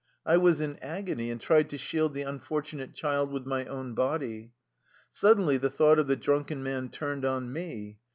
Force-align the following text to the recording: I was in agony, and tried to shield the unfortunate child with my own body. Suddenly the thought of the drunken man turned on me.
I 0.25 0.35
was 0.37 0.61
in 0.61 0.77
agony, 0.81 1.29
and 1.29 1.39
tried 1.39 1.69
to 1.69 1.77
shield 1.77 2.15
the 2.15 2.23
unfortunate 2.23 2.95
child 2.95 3.31
with 3.31 3.45
my 3.45 3.65
own 3.65 3.93
body. 3.93 4.51
Suddenly 5.11 5.57
the 5.57 5.69
thought 5.69 5.99
of 5.99 6.07
the 6.07 6.15
drunken 6.15 6.63
man 6.63 6.89
turned 6.89 7.23
on 7.23 7.53
me. 7.53 7.99